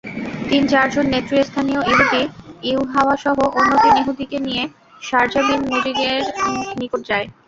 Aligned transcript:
তিন-চারজন 0.49 1.05
নেতৃস্থানীয় 1.13 1.81
ইহুদী 1.91 2.21
ইউহাওয়াসহ 2.63 3.37
অন্য 3.59 3.71
তিন 3.83 3.93
ইহুদীকে 4.01 4.37
নিয়ে 4.47 4.63
শারযা 5.01 5.41
বিন 5.47 5.61
মুগীছের 5.69 6.21
নিকট 6.79 7.01
যায়। 7.09 7.27